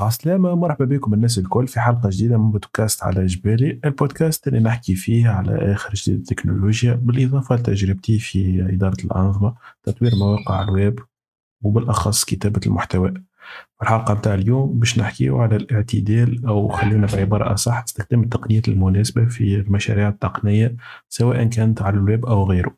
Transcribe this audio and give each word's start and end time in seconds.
عسلامة 0.00 0.54
مرحبا 0.54 0.84
بكم 0.84 1.14
الناس 1.14 1.38
الكل 1.38 1.66
في 1.66 1.80
حلقة 1.80 2.08
جديدة 2.12 2.38
من 2.38 2.50
بودكاست 2.50 3.02
على 3.02 3.26
جبالي 3.26 3.80
البودكاست 3.84 4.48
اللي 4.48 4.60
نحكي 4.60 4.94
فيه 4.94 5.28
على 5.28 5.72
آخر 5.72 5.94
جديد 5.94 6.18
التكنولوجيا 6.18 6.94
بالإضافة 6.94 7.54
لتجربتي 7.54 8.18
في 8.18 8.66
إدارة 8.72 8.96
الأنظمة 9.04 9.54
تطوير 9.82 10.12
مواقع 10.16 10.62
الويب 10.62 11.00
وبالأخص 11.62 12.24
كتابة 12.24 12.60
المحتوى. 12.66 13.14
الحلقة 13.82 14.14
متاع 14.14 14.34
اليوم 14.34 14.78
باش 14.78 14.98
نحكيو 14.98 15.38
على 15.40 15.56
الاعتدال 15.56 16.46
أو 16.46 16.68
خلينا 16.68 17.06
بعبارة 17.06 17.54
أصح 17.54 17.82
استخدام 17.82 18.22
التقنيات 18.22 18.68
المناسبة 18.68 19.24
في 19.24 19.56
المشاريع 19.56 20.08
التقنية 20.08 20.76
سواء 21.08 21.44
كانت 21.44 21.82
على 21.82 21.96
الويب 21.96 22.26
أو 22.26 22.44
غيره. 22.44 22.76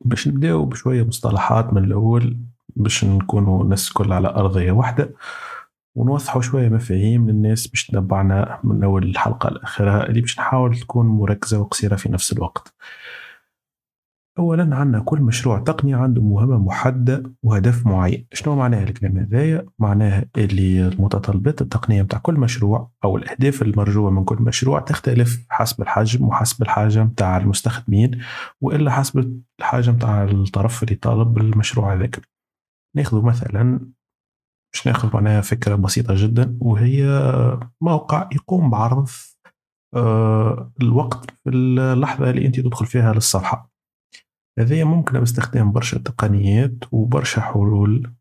باش 0.00 0.28
نبداو 0.28 0.64
بشوية 0.64 1.02
مصطلحات 1.02 1.72
من 1.72 1.84
الأول 1.84 2.38
باش 2.76 3.04
نكونوا 3.04 3.64
الناس 3.64 3.88
الكل 3.88 4.12
على 4.12 4.28
أرضية 4.28 4.72
واحدة. 4.72 5.14
ونوضحوا 5.96 6.42
شوية 6.42 6.68
مفاهيم 6.68 7.30
للناس 7.30 7.66
باش 7.66 7.86
تتبعنا 7.86 8.60
من 8.64 8.84
أول 8.84 9.04
الحلقة 9.04 9.50
لاخرها 9.50 10.06
اللي 10.08 10.20
باش 10.20 10.38
نحاول 10.38 10.76
تكون 10.76 11.06
مركزة 11.06 11.60
وقصيرة 11.60 11.96
في 11.96 12.12
نفس 12.12 12.32
الوقت. 12.32 12.74
اولا 14.38 14.76
عندنا 14.76 15.00
كل 15.02 15.20
مشروع 15.20 15.58
تقني 15.58 15.94
عنده 15.94 16.22
مهمة 16.22 16.58
محددة 16.58 17.22
وهدف 17.42 17.86
معين. 17.86 18.26
شنو 18.32 18.56
معناها 18.56 18.82
الكلام 18.82 19.18
هذايا؟ 19.18 19.66
معناها 19.78 20.24
اللي 20.36 20.88
المتطلبات 20.88 21.62
التقنية 21.62 22.02
بتاع 22.02 22.18
كل 22.18 22.34
مشروع 22.34 22.90
أو 23.04 23.16
الأهداف 23.16 23.62
المرجوة 23.62 24.10
من 24.10 24.24
كل 24.24 24.36
مشروع 24.42 24.80
تختلف 24.80 25.46
حسب 25.48 25.82
الحجم 25.82 26.24
وحسب 26.28 26.62
الحاجة 26.62 27.02
بتاع 27.02 27.36
المستخدمين 27.36 28.20
وإلا 28.60 28.90
حسب 28.90 29.42
الحاجة 29.60 29.90
بتاع 29.90 30.24
الطرف 30.24 30.82
اللي 30.82 30.94
طالب 30.94 31.38
المشروع 31.38 31.94
هذاك. 31.94 32.20
ناخذ 32.96 33.22
مثلا 33.22 33.80
باش 34.74 34.86
ناخذ 34.86 35.10
معناها 35.14 35.40
فكرة 35.40 35.74
بسيطة 35.74 36.14
جدا 36.16 36.58
وهي 36.60 37.06
موقع 37.80 38.28
يقوم 38.32 38.70
بعرض 38.70 39.08
آه، 39.94 40.72
الوقت 40.82 41.30
في 41.30 41.50
اللحظة 41.50 42.30
اللي 42.30 42.46
أنت 42.46 42.60
تدخل 42.60 42.86
فيها 42.86 43.12
للصفحة. 43.12 43.70
هذه 44.58 44.84
ممكنة 44.84 45.18
باستخدام 45.18 45.72
برشا 45.72 45.98
تقنيات 45.98 46.74
وبرشا 46.92 47.40
حلول 47.40 48.14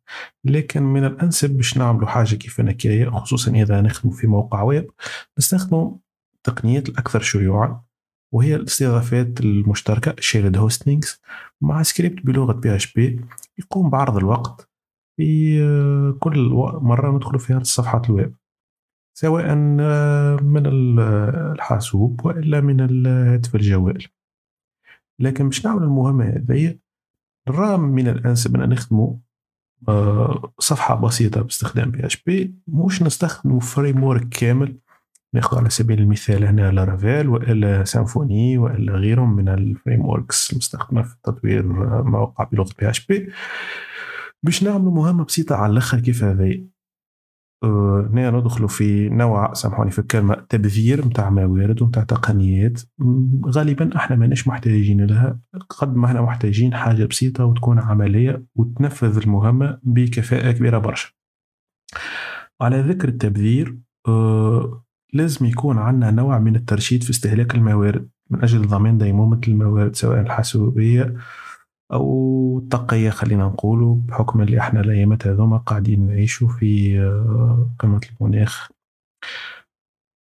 لكن 0.46 0.84
من 0.84 1.06
الأنسب 1.06 1.50
باش 1.50 1.78
نعملوا 1.78 2.08
حاجة 2.08 2.36
كيف 2.36 2.62
هكايا 2.62 3.10
خصوصا 3.10 3.52
إذا 3.52 3.82
نخدم 3.82 4.12
في 4.12 4.28
موقع 4.28 4.62
ويب 4.62 4.92
نستخدم 5.40 5.96
التقنيات 6.36 6.90
الأكثر 6.90 7.22
شيوعا 7.22 7.82
وهي 8.34 8.56
الاستضافات 8.56 9.40
المشتركة 9.40 10.16
shared 10.20 10.58
hostings 10.58 11.22
مع 11.62 11.84
سكريبت 11.84 12.26
بلغة 12.26 12.54
PHP 12.54 13.26
يقوم 13.60 13.90
بعرض 13.90 14.18
الوقت 14.18 14.73
في 15.18 15.60
آه، 15.64 16.18
كل 16.20 16.50
مرة 16.82 17.16
ندخل 17.16 17.40
فيها 17.40 17.64
صفحات 17.64 18.10
الويب 18.10 18.36
سواء 19.18 19.46
آه، 19.80 20.36
من 20.36 20.64
الحاسوب 20.66 22.26
وإلا 22.26 22.62
من 22.62 22.82
الهاتف 22.82 23.56
الجوال 23.56 24.08
لكن 25.20 25.50
باش 25.50 25.66
نعمل 25.66 25.84
المهمة 25.84 26.26
هذه 26.26 26.76
نرى 27.50 27.78
من 27.78 28.08
الأنسب 28.08 28.56
أن 28.56 28.70
نخدمو 28.70 29.22
آه، 29.90 30.54
صفحة 30.60 30.96
بسيطة 30.96 31.42
باستخدام 31.42 31.92
PHP 31.92 32.56
مش 32.68 33.04
نستخدم 33.04 33.60
framework 33.60 34.30
كامل 34.30 34.78
ناخذ 35.34 35.58
على 35.58 35.70
سبيل 35.70 36.00
المثال 36.00 36.46
هنا 36.46 36.72
Laravel 36.72 37.30
وإلا 37.30 37.84
Symfony 37.84 38.58
وإلا 38.58 38.94
غيرهم 38.94 39.36
من 39.36 39.50
ال 39.50 40.06
frameworks 40.06 40.52
المستخدمة 40.52 41.02
في 41.02 41.16
تطوير 41.24 41.64
مواقع 42.04 42.44
بلغه 42.44 42.70
PHP 42.80 43.30
باش 44.44 44.64
نعملوا 44.64 44.92
مهمة 44.92 45.24
بسيطة 45.26 45.56
على 45.56 45.72
الآخر 45.72 46.00
كيف 46.00 46.24
هذي؟ 46.24 46.68
أه 47.64 48.10
هنا 48.14 48.32
ندخلوا 48.32 48.68
في 48.68 49.10
نوع 49.10 49.54
سامحوني 49.54 49.92
في 49.92 50.00
الكلمة 50.00 50.34
تبذير 50.34 51.06
نتاع 51.06 51.30
موارد 51.30 51.82
ونتاع 51.82 52.04
تقنيات. 52.04 52.82
غالبا 53.46 53.96
إحنا 53.96 54.16
ماناش 54.16 54.48
محتاجين 54.48 55.06
لها 55.06 55.40
قد 55.70 55.96
ما 55.96 56.06
إحنا 56.06 56.22
محتاجين 56.22 56.76
حاجة 56.76 57.06
بسيطة 57.06 57.46
وتكون 57.46 57.80
عملية 57.80 58.46
وتنفذ 58.56 59.18
المهمة 59.18 59.80
بكفاءة 59.84 60.52
كبيرة 60.52 60.78
برشا. 60.78 61.10
على 62.62 62.82
ذكر 62.82 63.08
التبذير 63.08 63.78
أه 64.08 64.84
لازم 65.14 65.46
يكون 65.46 65.78
عندنا 65.78 66.12
نوع 66.12 66.40
من 66.40 66.56
الترشيد 66.56 67.04
في 67.04 67.10
استهلاك 67.10 67.56
الموارد 67.56 68.10
من 68.30 68.44
أجل 68.44 68.68
ضمان 68.68 68.98
ديمومة 68.98 69.42
الموارد 69.48 69.96
سواء 69.96 70.22
الحاسوبية 70.22 71.14
أو 71.92 72.60
التقية 72.64 73.10
خلينا 73.10 73.44
نقولوا 73.46 73.96
بحكم 73.96 74.42
اللي 74.42 74.60
إحنا 74.60 74.80
الأيامات 74.82 75.28
هذوما 75.28 75.58
قاعدين 75.58 76.08
نعيشوا 76.08 76.48
في 76.50 77.00
آه، 77.02 77.70
قمة 77.80 78.02
المناخ. 78.22 78.70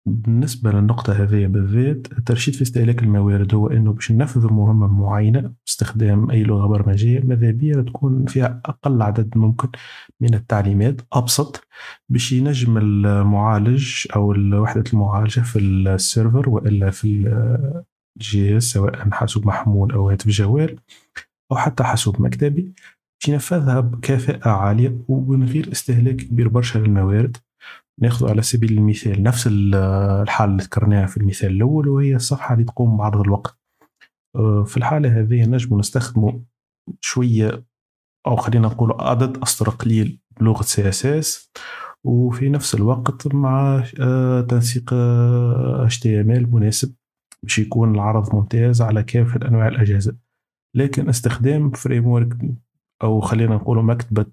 بالنسبة 0.07 0.71
للنقطة 0.73 1.13
هذه 1.13 1.47
بالذات 1.47 2.13
الترشيد 2.13 2.55
في 2.55 2.63
استهلاك 2.63 3.03
الموارد 3.03 3.55
هو 3.55 3.67
إنه 3.69 3.93
باش 3.93 4.13
ننفذ 4.13 4.53
مهمة 4.53 4.87
معينة 4.87 5.53
باستخدام 5.67 6.31
أي 6.31 6.43
لغة 6.43 6.67
برمجية 6.67 7.21
ماذا 7.21 7.51
بيا؟ 7.51 7.83
تكون 7.83 8.27
فيها 8.27 8.61
أقل 8.65 9.03
عدد 9.03 9.39
ممكن 9.39 9.69
من 10.21 10.35
التعليمات 10.35 11.01
أبسط 11.13 11.67
باش 12.09 12.33
ينجم 12.33 12.79
المعالج 12.79 14.07
أو 14.17 14.35
وحدة 14.63 14.85
المعالجة 14.93 15.41
في 15.41 15.59
السيرفر 15.59 16.49
وإلا 16.49 16.91
في 16.91 17.07
الجهاز 18.17 18.63
سواء 18.63 19.11
حاسوب 19.11 19.47
محمول 19.47 19.93
أو 19.93 20.11
هاتف 20.11 20.29
جوال 20.29 20.79
أو 21.53 21.57
حتى 21.57 21.85
حاسوب 21.85 22.23
مكتبي. 22.23 22.63
باش 22.63 23.29
ينفذها 23.29 23.81
بكفاءة 23.81 24.49
عالية 24.51 24.99
ومن 25.09 25.45
غير 25.45 25.73
استهلاك 25.73 26.17
كبير 26.17 26.49
برشا 26.49 26.79
للموارد 26.79 27.37
ناخذ 28.01 28.31
على 28.31 28.43
سبيل 28.43 28.73
المثال 28.79 29.23
نفس 29.23 29.49
الحالة 29.53 30.53
اللي 30.53 30.63
ذكرناها 30.63 31.07
في 31.07 31.17
المثال 31.17 31.51
الأول 31.51 31.89
وهي 31.89 32.17
الصفحة 32.17 32.55
اللي 32.55 32.65
تقوم 32.65 32.97
بعرض 32.97 33.21
الوقت. 33.21 33.59
آه، 34.37 34.65
في 34.65 34.77
الحالة 34.77 35.21
هذه 35.21 35.45
نجم 35.45 35.79
نستخدموا 35.79 36.33
شوية 37.01 37.65
أو 38.27 38.37
خلينا 38.37 38.69
نقول 38.69 38.97
عدد 39.01 39.39
أسطر 39.39 39.71
قليل 39.71 40.21
بلغة 40.41 40.63
CSS. 40.63 41.53
وفي 42.05 42.49
نفس 42.51 42.75
الوقت 42.75 43.35
مع 43.35 43.85
آه، 44.01 44.41
تنسيق 44.41 44.93
ML 44.95 46.51
مناسب. 46.51 46.95
باش 47.43 47.59
يكون 47.59 47.95
العرض 47.95 48.35
ممتاز 48.35 48.83
على 48.83 49.03
كافة 49.03 49.49
أنواع 49.49 49.69
الأجهزة. 49.69 50.17
لكن 50.75 51.09
استخدام 51.09 51.71
framework 51.71 52.37
أو 53.03 53.21
خلينا 53.21 53.55
نقول 53.55 53.85
مكتبة 53.85 54.27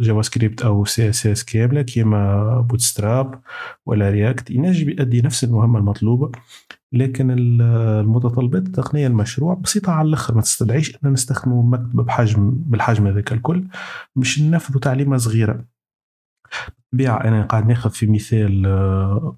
Java 0.00 0.18
آه، 0.18 0.22
سكريبت 0.22 0.62
أو 0.62 0.84
CSS 0.84 1.44
كاملة 1.44 1.82
كيما 1.82 2.60
Bootstrap 2.60 3.40
ولا 3.86 4.10
React 4.10 4.50
ينجم 4.50 4.88
يؤدي 4.90 5.22
نفس 5.22 5.44
المهمة 5.44 5.78
المطلوبة 5.78 6.32
لكن 6.92 7.30
المتطلبات 7.30 8.66
التقنية 8.66 9.06
المشروع 9.06 9.54
بسيطة 9.54 9.92
على 9.92 10.08
الأخر 10.08 10.34
ما 10.34 10.40
تستدعيش 10.40 10.98
أن 11.04 11.12
نستخدموا 11.12 11.62
مكتبة 11.62 12.02
بحجم 12.02 12.50
بالحجم 12.50 13.06
هذاك 13.06 13.32
الكل 13.32 13.64
باش 14.16 14.40
ننفذوا 14.40 14.80
تعليمة 14.80 15.16
صغيرة. 15.16 15.64
بالطبيعة 16.92 17.24
أنا 17.24 17.42
قاعد 17.42 17.66
ناخذ 17.66 17.90
في 17.90 18.06
مثال 18.06 18.66
آه، 18.66 19.36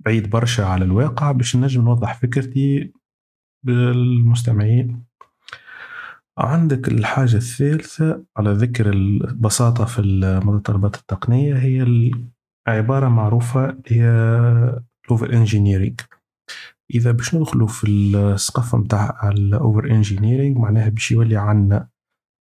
بعيد 0.00 0.30
برشا 0.30 0.64
على 0.64 0.84
الواقع 0.84 1.32
باش 1.32 1.56
نجم 1.56 1.84
نوضح 1.84 2.14
فكرتي 2.20 2.92
بالمستمعين. 3.62 5.04
عندك 6.38 6.88
الحاجة 6.88 7.36
الثالثة 7.36 8.24
على 8.36 8.52
ذكر 8.52 8.90
البساطة 8.90 9.84
في 9.84 10.00
المتطلبات 10.00 10.96
التقنية 10.96 11.54
هي 11.54 12.10
عبارة 12.66 13.08
معروفة 13.08 13.78
هي 13.86 14.04
ال 15.04 15.10
over 15.10 15.32
engineering 15.32 16.00
إذا 16.94 17.12
باش 17.12 17.34
ندخلوا 17.34 17.68
في 17.68 17.88
السقف 17.88 18.74
نتاع 18.74 19.30
ال 19.30 19.42
over 19.42 19.90
engineering 19.90 20.56
معناها 20.56 20.88
باش 20.88 21.12
يولي 21.12 21.36
عندنا 21.36 21.88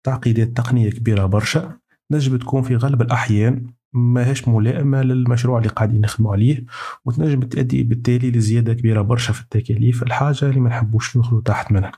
تعقيدات 0.06 0.48
تقنية 0.48 0.90
كبيرة 0.90 1.26
برشا 1.26 1.78
نجم 2.10 2.36
تكون 2.36 2.62
في 2.62 2.76
غالب 2.76 3.02
الأحيان 3.02 3.66
ماهيش 3.92 4.48
ملائمة 4.48 5.02
للمشروع 5.02 5.58
اللي 5.58 5.68
قاعدين 5.68 6.00
نخدموا 6.00 6.32
عليه 6.32 6.64
وتنجم 7.04 7.40
تؤدي 7.40 7.82
بالتالي 7.82 8.30
لزيادة 8.30 8.74
كبيرة 8.74 9.02
برشا 9.02 9.32
في 9.32 9.40
التكاليف 9.40 10.02
الحاجة 10.02 10.44
اللي 10.44 10.60
ما 10.60 10.68
نحبوش 10.68 11.16
ندخلوا 11.16 11.42
تحت 11.42 11.72
منها. 11.72 11.92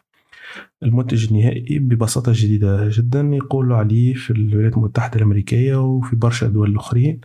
المنتج 0.82 1.28
النهائي 1.32 1.78
ببساطة 1.78 2.32
جديدة 2.34 2.88
جدا 2.88 3.20
يقولوا 3.20 3.76
عليه 3.76 4.14
في 4.14 4.31
الولايات 4.31 4.76
المتحدة 4.76 5.16
الأمريكية 5.16 5.76
وفي 5.76 6.16
برشا 6.16 6.46
دول 6.46 6.76
أخرين 6.76 7.20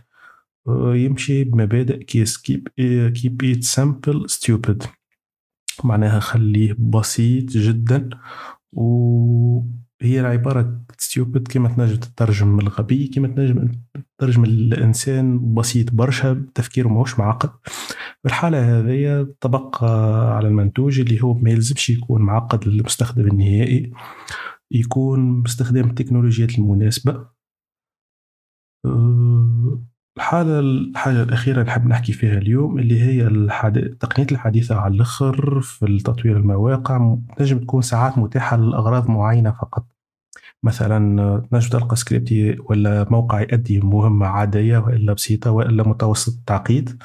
آه، 0.68 0.96
يمشي 0.96 1.44
بمبادئ 1.44 2.04
KISS 2.04 2.38
keep 2.38 2.68
keep 3.14 3.44
it 3.44 3.64
simple 3.64 4.30
stupid 4.30 4.82
معناها 5.84 6.20
خليه 6.20 6.76
بسيط 6.78 7.50
جدا 7.50 8.10
وهي 8.72 10.20
العبارة 10.20 10.82
stupid 10.98 11.48
كما 11.48 11.68
تنجم 11.68 11.96
تترجم 11.96 12.58
الغبي 12.58 13.06
كما 13.08 13.28
تنجم 13.28 13.72
تترجم 14.18 14.44
الإنسان 14.44 15.54
بسيط 15.54 15.92
برشا 15.92 16.46
تفكيره 16.54 16.88
ماهوش 16.88 17.18
معقد. 17.18 17.50
في 18.22 18.26
الحالة 18.26 18.78
هذه 18.78 19.26
تبقى 19.40 19.70
على 20.36 20.48
المنتوج 20.48 21.00
اللي 21.00 21.22
هو 21.22 21.34
ما 21.34 21.50
يلزمش 21.50 21.90
يكون 21.90 22.22
معقد 22.22 22.68
للمستخدم 22.68 23.26
النهائي 23.28 23.92
يكون 24.70 25.42
باستخدام 25.42 25.90
التكنولوجيات 25.90 26.58
المناسبة. 26.58 27.28
أه، 28.86 29.82
الحالة 30.16 30.60
الحاجة 30.60 31.22
الأخيرة 31.22 31.54
اللي 31.60 31.66
نحب 31.70 31.86
نحكي 31.86 32.12
فيها 32.12 32.38
اليوم 32.38 32.78
اللي 32.78 33.00
هي 33.00 33.26
التقنيات 33.26 34.32
الحديثة 34.32 34.74
على 34.74 34.94
الآخر 34.94 35.60
في 35.60 35.98
تطوير 35.98 36.36
المواقع 36.36 37.16
تنجم 37.36 37.58
تكون 37.58 37.82
ساعات 37.82 38.18
متاحة 38.18 38.56
لأغراض 38.56 39.10
معينة 39.10 39.50
فقط. 39.50 39.97
مثلا 40.62 40.98
تنجم 41.50 41.68
تلقى 41.70 41.96
سكريبتي 41.96 42.56
ولا 42.64 43.06
موقع 43.10 43.40
يؤدي 43.40 43.80
مهمة 43.80 44.26
عادية 44.26 44.78
وإلا 44.78 45.12
بسيطة 45.12 45.50
وإلا 45.50 45.88
متوسط 45.88 46.32
التعقيد 46.38 47.02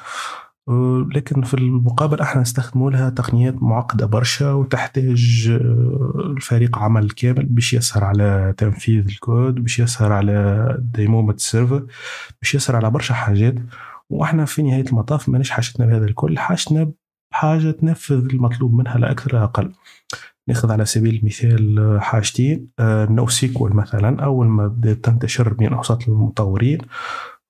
لكن 1.14 1.42
في 1.42 1.54
المقابل 1.54 2.20
إحنا 2.20 2.40
نستخدموا 2.42 2.90
لها 2.90 3.10
تقنيات 3.10 3.62
معقدة 3.62 4.06
برشا 4.06 4.52
وتحتاج 4.52 5.48
الفريق 6.36 6.78
عمل 6.78 7.10
كامل 7.10 7.46
باش 7.46 7.74
يسهر 7.74 8.04
على 8.04 8.54
تنفيذ 8.56 9.04
الكود 9.08 9.54
باش 9.54 9.78
يسهر 9.78 10.12
على 10.12 10.66
ديمومة 10.80 11.32
ال 11.34 11.41
serveur 11.41 11.86
باش 12.42 12.54
يسهر 12.54 12.76
على 12.76 12.90
برشا 12.90 13.14
حاجات. 13.14 13.54
وإحنا 14.10 14.44
في 14.44 14.62
نهاية 14.62 14.84
المطاف 14.88 15.28
مانيش 15.28 15.50
حاجتنا 15.50 15.86
بهذا 15.86 16.04
الكل 16.04 16.38
حاجتنا 16.38 16.92
بحاجة 17.32 17.70
تنفذ 17.70 18.24
المطلوب 18.34 18.74
منها 18.74 18.98
لا 18.98 19.10
أكثر 19.10 19.32
لا 19.34 19.44
أقل. 19.44 19.72
ناخذ 20.48 20.72
على 20.72 20.84
سبيل 20.84 21.14
المثال 21.14 21.98
حاجتين 22.00 22.68
NoSQL 22.80 23.76
مثلا 23.76 24.24
أول 24.24 24.46
ما 24.46 24.66
بدات 24.66 24.96
تنتشر 24.96 25.52
بين 25.52 25.72
أوساط 25.72 26.08
المطورين 26.08 26.78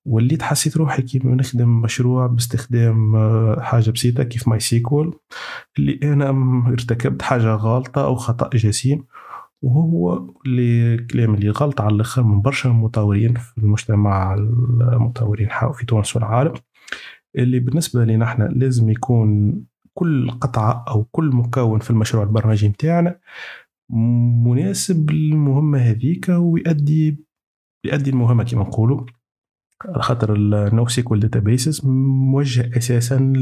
وليت 0.07 0.43
حسيت 0.43 0.77
روحي 0.77 1.03
كيف 1.03 1.27
نخدم 1.27 1.81
مشروع 1.81 2.27
باستخدام 2.27 3.17
آه، 3.17 3.61
حاجة 3.61 3.91
بسيطة 3.91 4.23
كيف 4.23 4.49
MySQL 4.49 5.19
اللي 5.79 6.01
أنا 6.03 6.31
ارتكبت 6.69 7.23
حاجة 7.23 7.55
غلطة 7.55 8.05
أو 8.05 8.15
خطأ 8.15 8.51
جسيم 8.55 9.05
وهو 9.63 10.31
اللي 10.47 10.97
كلام 10.97 11.35
اللي 11.35 11.51
غلط 11.51 11.81
على 11.81 11.95
الأخر 11.95 12.23
من 12.23 12.43
برشا 12.43 12.69
المطورين 12.69 13.35
في 13.35 13.59
المجتمع 13.59 14.35
المطورين 14.35 15.49
في 15.75 15.87
تونس 15.87 16.17
والعالم. 16.17 16.55
اللي 17.37 17.59
بالنسبة 17.61 18.05
لنا 18.05 18.25
إحنا 18.25 18.45
لازم 18.45 18.91
يكون 18.91 19.55
كل 19.95 20.31
قطعة 20.31 20.85
أو 20.89 21.05
كل 21.05 21.25
مكون 21.25 21.79
في 21.79 21.91
المشروع 21.91 22.25
البرمجي 22.25 22.69
نتاعنا 22.69 23.19
مناسب 24.45 25.11
للمهمة 25.11 25.79
هذيك 25.79 26.29
ويؤدي 26.29 27.25
يؤدي 27.85 28.11
المهمة 28.11 28.45
كما 28.45 28.63
نقولوا 28.63 29.07
على 29.85 30.03
خاطر 30.03 30.35
ال 30.35 30.89
NoSQL 30.89 31.21
databases 31.21 31.87
موجه 31.87 32.77
أساسا 32.77 33.33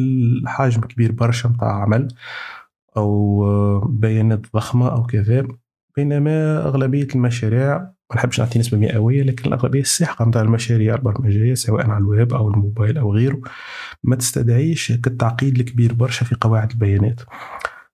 لحجم 0.42 0.80
كبير 0.80 1.12
برشا 1.12 1.48
نتاع 1.48 1.82
عمل 1.82 2.08
أو 2.96 3.40
بيانات 3.88 4.52
ضخمة 4.54 4.88
أو 4.88 5.02
كذا. 5.02 5.48
بينما 5.96 6.66
أغلبية 6.66 7.08
المشاريع 7.14 7.91
ما 8.10 8.16
نحبش 8.16 8.40
نعطي 8.40 8.58
نسبة 8.58 8.78
مئوية 8.78 9.22
لكن 9.22 9.48
الأغلبية 9.48 9.80
الساحقه 9.80 10.24
نتاع 10.24 10.42
المشاريع 10.42 10.94
البرمجيه 10.94 11.54
سواء 11.54 11.90
على 11.90 11.98
الويب 11.98 12.34
أو 12.34 12.48
الموبايل 12.48 12.98
أو 12.98 13.14
غيره. 13.14 13.40
ما 14.04 14.16
تستدعيش 14.16 14.90
التعقيد 14.90 15.58
الكبير 15.58 15.92
برشا 15.94 16.24
في 16.24 16.36
قواعد 16.40 16.70
البيانات. 16.70 17.20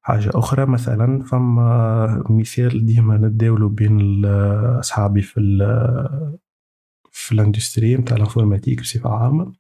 حاجة 0.03 0.31
أخرى 0.35 0.67
مثلا 0.67 1.23
فما 1.23 2.25
مثال 2.31 2.87
ديما 2.87 3.17
نتداولو 3.17 3.69
بين 3.69 4.25
أصحابي 4.79 5.23
في 5.23 5.41
في 7.13 7.33
ال 7.33 7.40
industry 7.40 7.97
نتاع 7.97 8.17
ال 8.17 8.22
informatique 8.22 8.81
بصفة 8.81 9.11
عامة. 9.11 9.53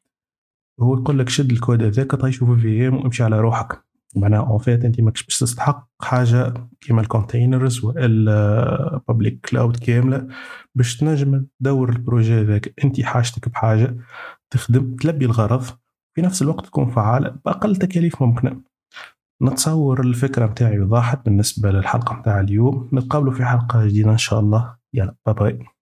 هو 0.80 0.94
يقول 0.94 1.18
لك 1.18 1.28
شد 1.28 1.50
الكود 1.52 1.82
هذاك 1.82 2.14
طيشو 2.14 2.54
في 2.54 2.60
VM 2.60 2.96
وامشي 2.96 3.22
على 3.24 3.40
روحك. 3.40 3.87
معناها 4.16 4.40
en 4.40 4.58
fait 4.58 4.84
انت 4.84 5.00
ماكش 5.00 5.24
باش 5.24 5.38
تستحق 5.38 5.88
حاجة 6.02 6.54
كيما 6.80 7.00
ال 7.00 7.08
containers 7.08 7.84
وإلا 7.84 9.00
public 9.08 9.46
cloud 9.46 9.76
كاملة 9.76 10.28
باش 10.74 10.96
تنجم 10.96 11.46
تدور 11.60 11.88
ال 11.88 11.96
projet 11.96 12.40
هذاك. 12.40 12.74
انت 12.84 13.00
حاجتك 13.00 13.48
بحاجة 13.48 13.96
تخدم 14.50 14.96
تلبي 14.96 15.24
الغرض 15.24 15.62
في 16.14 16.22
نفس 16.22 16.42
الوقت 16.42 16.66
تكون 16.66 16.90
فعالة 16.90 17.36
بأقل 17.44 17.76
تكاليف 17.76 18.22
ممكنة. 18.22 18.60
نتصور 19.42 20.00
الفكرة 20.00 20.46
متاعي 20.46 20.80
وضاحت 20.80 21.24
بالنسبة 21.24 21.70
للحلقة 21.70 22.14
متاع 22.14 22.40
اليوم. 22.40 22.90
نتقابلوا 22.92 23.32
في 23.32 23.44
حلقة 23.44 23.86
جديدة 23.86 24.10
إن 24.10 24.18
شاء 24.18 24.40
الله. 24.40 24.76
يلا 24.94 25.14
باي 25.26 25.34
باي 25.34 25.77